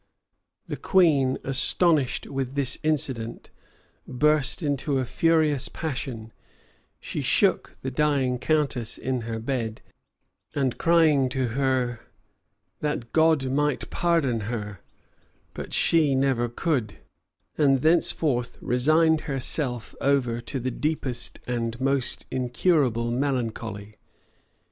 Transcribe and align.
The 0.65 0.77
queen, 0.77 1.37
astonished 1.43 2.25
with 2.25 2.55
this 2.55 2.79
incident, 2.81 3.51
burst 4.07 4.63
into 4.63 4.97
a 4.97 5.05
furious 5.05 5.69
passion: 5.69 6.33
she 6.99 7.21
shook 7.21 7.77
the 7.83 7.91
dying 7.91 8.39
countess 8.39 8.97
in 8.97 9.21
her 9.21 9.37
bed; 9.37 9.79
and 10.55 10.79
crying 10.79 11.29
to 11.29 11.49
her, 11.49 11.99
"that 12.79 13.13
God 13.13 13.45
might 13.51 13.91
pardon 13.91 14.39
her, 14.49 14.79
but 15.53 15.71
she 15.71 16.15
never 16.15 16.49
could," 16.49 16.93
she 16.93 16.95
broke 16.95 17.05
from 17.57 17.63
her, 17.65 17.71
and 17.75 17.81
thenceforth 17.83 18.57
resigned 18.59 19.21
herself 19.29 19.93
over 20.01 20.41
to 20.41 20.59
the 20.59 20.71
deepest 20.71 21.39
and 21.45 21.79
most 21.79 22.25
incurable 22.31 23.11
melancholy. 23.11 23.93